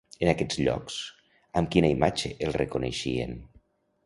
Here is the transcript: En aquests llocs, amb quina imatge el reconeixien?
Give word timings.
En 0.25 0.29
aquests 0.29 0.61
llocs, 0.67 0.95
amb 1.61 1.71
quina 1.77 1.93
imatge 1.99 2.35
el 2.49 2.57
reconeixien? 2.63 3.39